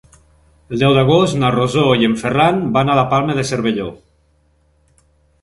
[0.75, 3.87] El deu d'agost na Rosó i en Ferran van a la Palma de Cervelló.